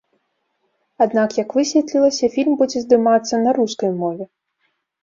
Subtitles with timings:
[1.05, 4.25] Аднак, як высветлілася, фільм будзе здымацца на рускай мове.